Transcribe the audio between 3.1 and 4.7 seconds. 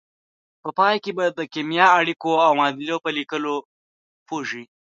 لیکلو پوه شئ.